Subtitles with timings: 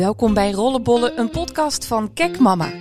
[0.00, 2.72] Welkom bij Rollenbollen, een podcast van Kek Mama.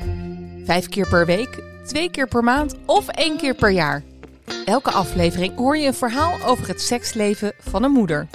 [0.63, 4.03] Vijf keer per week, twee keer per maand of één keer per jaar.
[4.65, 8.27] Elke aflevering hoor je een verhaal over het seksleven van een moeder.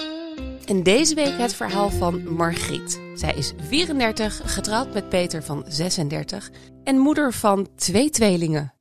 [0.65, 3.01] En deze week het verhaal van Margriet.
[3.15, 6.51] Zij is 34, getrouwd met Peter van 36
[6.83, 8.73] en moeder van twee tweelingen.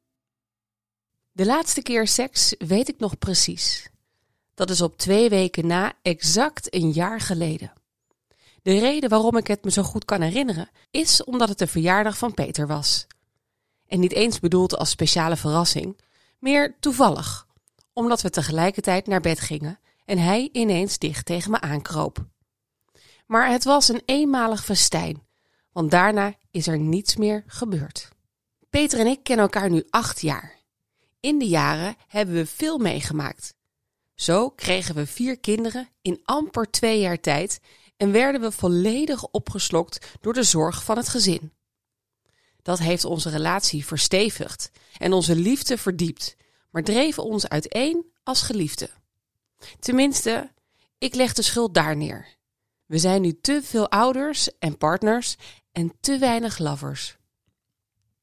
[1.33, 3.91] De laatste keer seks weet ik nog precies.
[4.55, 7.73] Dat is op twee weken na exact een jaar geleden.
[8.65, 12.19] De reden waarom ik het me zo goed kan herinneren is omdat het de verjaardag
[12.19, 13.07] van Peter was.
[13.87, 16.01] En niet eens bedoeld als speciale verrassing,
[16.39, 17.47] meer toevallig,
[17.93, 22.25] omdat we tegelijkertijd naar bed gingen en hij ineens dicht tegen me aankroop.
[23.27, 25.23] Maar het was een eenmalig festijn,
[25.73, 28.09] want daarna is er niets meer gebeurd.
[28.71, 30.59] Peter en ik kennen elkaar nu acht jaar.
[31.21, 33.55] In de jaren hebben we veel meegemaakt.
[34.15, 37.61] Zo kregen we vier kinderen in amper twee jaar tijd
[37.97, 41.53] en werden we volledig opgeslokt door de zorg van het gezin.
[42.63, 46.37] Dat heeft onze relatie verstevigd en onze liefde verdiept,
[46.71, 48.91] maar dreef ons uiteen als geliefden.
[49.79, 50.53] Tenminste,
[50.99, 52.37] ik leg de schuld daar neer.
[52.87, 55.37] We zijn nu te veel ouders en partners
[55.73, 57.17] en te weinig lovers.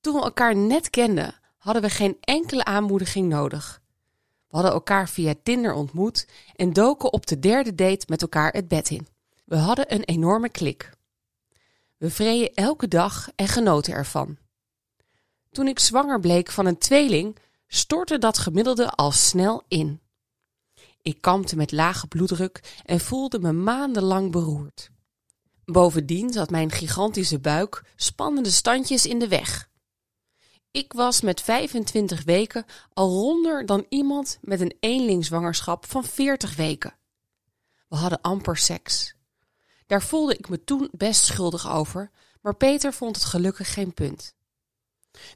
[0.02, 3.81] Toen we elkaar net kenden, hadden we geen enkele aanmoediging nodig.
[4.47, 8.67] We hadden elkaar via Tinder ontmoet en doken op de derde date met elkaar het
[8.67, 9.08] bed in.
[9.52, 10.89] We hadden een enorme klik.
[11.97, 14.38] We vreden elke dag en genoten ervan.
[15.49, 20.02] Toen ik zwanger bleek van een tweeling, stortte dat gemiddelde al snel in.
[21.02, 24.89] Ik kampte met lage bloeddruk en voelde me maandenlang beroerd.
[25.66, 29.69] Bovendien zat mijn gigantische buik spannende standjes in de weg.
[30.72, 36.95] Ik was met 25 weken al ronder dan iemand met een eenlingzwangerschap van 40 weken.
[37.88, 39.19] We hadden amper seks.
[39.92, 42.11] Daar voelde ik me toen best schuldig over,
[42.42, 44.36] maar Peter vond het gelukkig geen punt.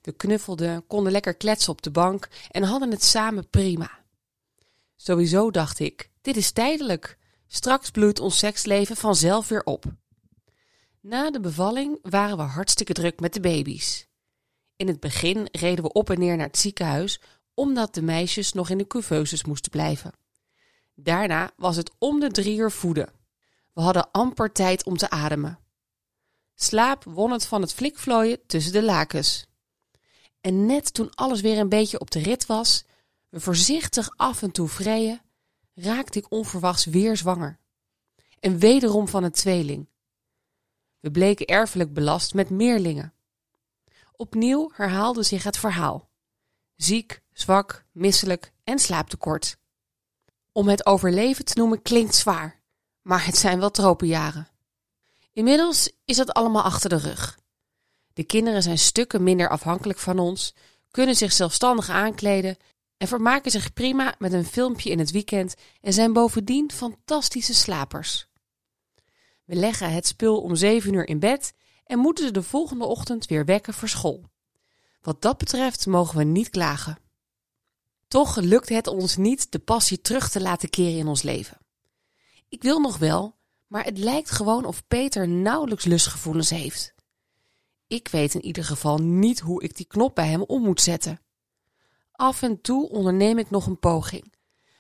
[0.02, 4.04] We knuffelden, konden lekker kletsen op de bank en hadden het samen prima.
[4.96, 7.18] Sowieso dacht ik, dit is tijdelijk.
[7.48, 9.86] Straks bloeit ons seksleven vanzelf weer op.
[11.00, 14.08] Na de bevalling waren we hartstikke druk met de baby's.
[14.76, 17.22] In het begin reden we op en neer naar het ziekenhuis,
[17.54, 20.12] omdat de meisjes nog in de couveuses moesten blijven.
[20.94, 23.24] Daarna was het om de drie uur voeden.
[23.76, 25.60] We hadden amper tijd om te ademen.
[26.54, 29.46] Slaap won het van het flikvlooien tussen de lakens.
[30.42, 32.86] En net toen alles weer een beetje op de rit was,
[33.30, 35.22] we voorzichtig af en toe vrijen,
[35.74, 37.60] raakte ik onverwachts weer zwanger.
[38.40, 39.88] En wederom van een tweeling.
[41.00, 43.14] We bleken erfelijk belast met meerlingen.
[44.12, 46.10] Opnieuw herhaalde zich het verhaal.
[46.76, 49.58] Ziek, zwak, misselijk en slaaptekort.
[50.52, 52.64] Om het overleven te noemen klinkt zwaar,
[53.06, 54.48] maar het zijn wel tropenjaren.
[55.34, 57.40] Inmiddels is het allemaal achter de rug.
[58.14, 60.54] De kinderen zijn stukken minder afhankelijk van ons,
[60.92, 62.58] kunnen zich zelfstandig aankleden
[62.98, 68.28] en vermaken zich prima met een filmpje in het weekend en zijn bovendien fantastische slapers.
[69.44, 71.54] We leggen het spul om zeven uur in bed
[71.86, 74.24] en moeten ze de volgende ochtend weer wekken voor school.
[75.02, 76.98] Wat dat betreft mogen we niet klagen.
[78.08, 81.58] Toch lukt het ons niet de passie terug te laten keren in ons leven.
[82.56, 86.94] Ik wil nog wel, maar het lijkt gewoon of Peter nauwelijks lustgevoelens heeft.
[87.88, 91.22] Ik weet in ieder geval niet hoe ik die knop bij hem om moet zetten.
[92.12, 94.34] Af en toe onderneem ik nog een poging,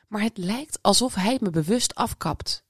[0.08, 2.64] maar het lijkt alsof hij me bewust afkapt.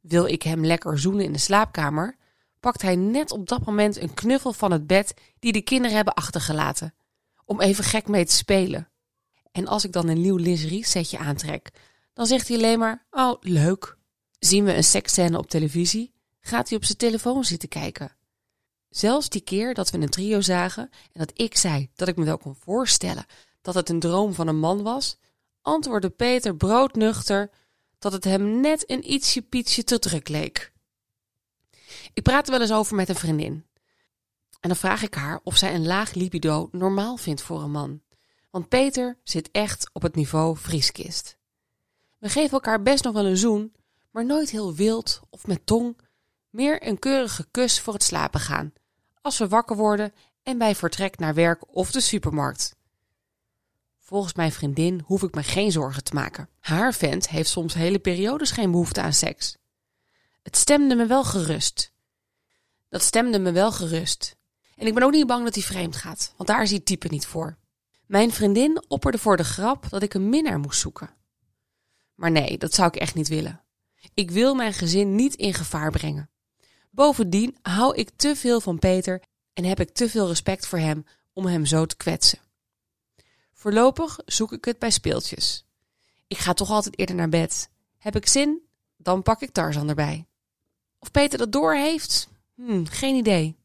[0.00, 2.16] Wil ik hem lekker zoenen in de slaapkamer,
[2.60, 6.14] pakt hij net op dat moment een knuffel van het bed die de kinderen hebben
[6.14, 6.94] achtergelaten,
[7.44, 8.88] om even gek mee te spelen.
[9.52, 11.72] En als ik dan een nieuw lingerie setje aantrek,
[12.14, 13.93] dan zegt hij alleen maar: Oh, leuk.
[14.44, 18.16] Zien we een seksscène op televisie, gaat hij op zijn telefoon zitten kijken.
[18.88, 22.24] Zelfs die keer dat we een trio zagen en dat ik zei dat ik me
[22.24, 23.26] wel kon voorstellen
[23.60, 25.16] dat het een droom van een man was,
[25.62, 27.50] antwoordde Peter broodnuchter
[27.98, 30.72] dat het hem net een ietsje pietje te druk leek.
[32.12, 33.66] Ik praat er wel eens over met een vriendin.
[34.60, 38.02] En dan vraag ik haar of zij een laag libido normaal vindt voor een man.
[38.50, 41.36] Want Peter zit echt op het niveau vrieskist.
[42.18, 43.72] We geven elkaar best nog wel een zoen,
[44.14, 45.96] maar nooit heel wild of met tong.
[46.50, 48.72] Meer een keurige kus voor het slapen gaan,
[49.20, 50.12] als we wakker worden
[50.42, 52.76] en bij vertrek naar werk of de supermarkt.
[53.98, 56.48] Volgens mijn vriendin hoef ik me geen zorgen te maken.
[56.60, 59.56] Haar vent heeft soms hele periodes geen behoefte aan seks.
[60.42, 61.92] Het stemde me wel gerust.
[62.88, 64.36] Dat stemde me wel gerust.
[64.76, 67.26] En ik ben ook niet bang dat hij vreemd gaat, want daar hij type niet
[67.26, 67.58] voor.
[68.06, 71.10] Mijn vriendin opperde voor de grap dat ik een minnaar moest zoeken.
[72.14, 73.63] Maar nee, dat zou ik echt niet willen.
[74.14, 76.30] Ik wil mijn gezin niet in gevaar brengen.
[76.90, 79.22] Bovendien hou ik te veel van Peter
[79.52, 82.38] en heb ik te veel respect voor hem om hem zo te kwetsen.
[83.52, 85.64] Voorlopig zoek ik het bij speeltjes.
[86.26, 87.68] Ik ga toch altijd eerder naar bed.
[87.98, 88.62] Heb ik zin?
[88.96, 90.26] Dan pak ik Tarzan erbij.
[90.98, 92.28] Of Peter dat door heeft?
[92.54, 93.56] Hm, geen idee.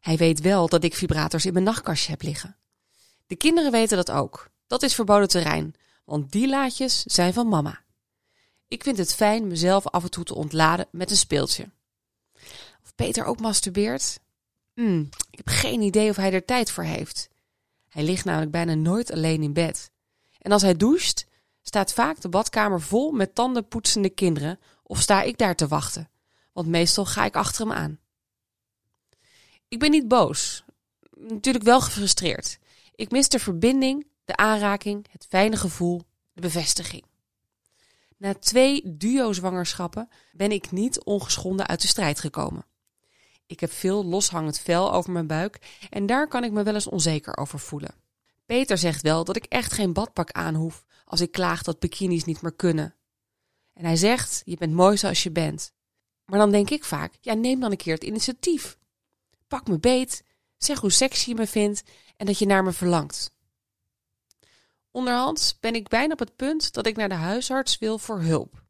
[0.00, 2.56] Hij weet wel dat ik vibrators in mijn nachtkastje heb liggen.
[3.26, 4.50] De kinderen weten dat ook.
[4.66, 5.74] Dat is verboden terrein,
[6.04, 7.83] want die laadjes zijn van mama.
[8.68, 11.70] Ik vind het fijn mezelf af en toe te ontladen met een speeltje.
[12.82, 14.20] Of Peter ook masturbeert?
[14.74, 15.00] Hm,
[15.30, 17.28] ik heb geen idee of hij er tijd voor heeft.
[17.88, 19.90] Hij ligt namelijk bijna nooit alleen in bed.
[20.38, 21.26] En als hij doucht,
[21.62, 26.10] staat vaak de badkamer vol met tandenpoetsende kinderen of sta ik daar te wachten,
[26.52, 27.98] want meestal ga ik achter hem aan.
[29.68, 30.64] Ik ben niet boos,
[31.16, 32.58] natuurlijk wel gefrustreerd.
[32.94, 36.02] Ik mis de verbinding, de aanraking, het fijne gevoel,
[36.32, 37.04] de bevestiging.
[38.16, 42.66] Na twee duo-zwangerschappen ben ik niet ongeschonden uit de strijd gekomen.
[43.46, 46.86] Ik heb veel loshangend vel over mijn buik en daar kan ik me wel eens
[46.86, 47.94] onzeker over voelen.
[48.46, 52.24] Peter zegt wel dat ik echt geen badpak aan hoef als ik klaag dat bikinis
[52.24, 52.94] niet meer kunnen.
[53.72, 55.72] En hij zegt: Je bent mooi zoals je bent.
[56.24, 58.78] Maar dan denk ik vaak: Ja, neem dan een keer het initiatief.
[59.48, 60.24] Pak me beet,
[60.56, 61.82] zeg hoe sexy je me vindt
[62.16, 63.33] en dat je naar me verlangt.
[64.94, 68.62] Onderhands ben ik bijna op het punt dat ik naar de huisarts wil voor hulp.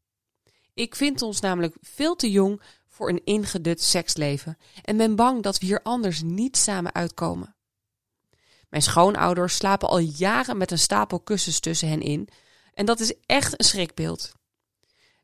[0.75, 5.59] Ik vind ons namelijk veel te jong voor een ingedut seksleven en ben bang dat
[5.59, 7.56] we hier anders niet samen uitkomen.
[8.69, 12.29] Mijn schoonouders slapen al jaren met een stapel kussens tussen hen in
[12.75, 14.32] en dat is echt een schrikbeeld.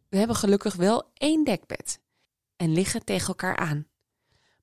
[0.08, 2.00] We hebben gelukkig wel één dekbed
[2.56, 3.86] en liggen tegen elkaar aan.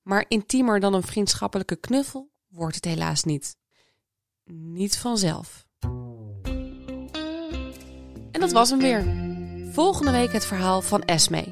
[0.01, 3.57] Maar intiemer dan een vriendschappelijke knuffel wordt het helaas niet.
[4.43, 5.66] Niet vanzelf.
[8.37, 9.03] En dat was hem weer.
[9.71, 11.43] Volgende week het verhaal van Esme.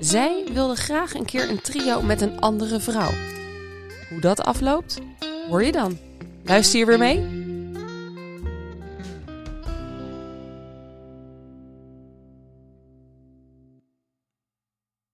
[0.00, 3.10] Zij wilde graag een keer een trio met een andere vrouw.
[4.08, 4.98] Hoe dat afloopt,
[5.48, 5.98] hoor je dan.
[6.44, 7.35] Luister je weer mee?